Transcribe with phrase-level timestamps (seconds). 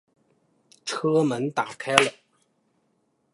[0.83, 2.11] 车门打开了